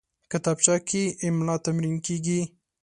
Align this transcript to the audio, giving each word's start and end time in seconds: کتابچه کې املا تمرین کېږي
کتابچه 0.31 0.75
کې 0.87 1.03
املا 1.27 1.55
تمرین 1.65 1.95
کېږي 2.05 2.39